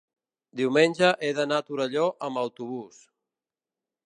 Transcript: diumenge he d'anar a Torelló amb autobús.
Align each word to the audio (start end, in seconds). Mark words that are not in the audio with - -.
diumenge 0.61 1.11
he 1.27 1.29
d'anar 1.41 1.59
a 1.63 1.67
Torelló 1.69 2.09
amb 2.29 2.45
autobús. 2.45 3.01